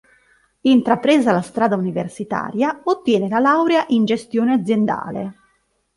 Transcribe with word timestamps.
Intrapresa 0.61 1.31
la 1.31 1.43
strada 1.43 1.75
universitaria, 1.75 2.81
ottiene 2.85 3.29
la 3.29 3.37
laurea 3.39 3.85
in 3.89 4.03
gestione 4.05 4.51
aziendale. 4.53 5.35